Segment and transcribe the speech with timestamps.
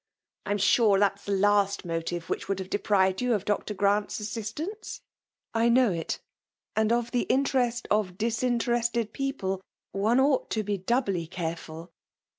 [0.47, 3.75] ''I am sure that is the last motive which would have deprived you of Dr.
[3.75, 6.19] Grant's aa* siatancc!'' *' I know it;
[6.75, 9.61] and of the interest of dian terested people*
[9.91, 11.91] one ought to be doubly careful.